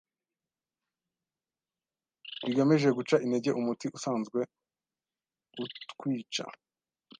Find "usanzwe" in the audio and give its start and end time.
3.97-4.39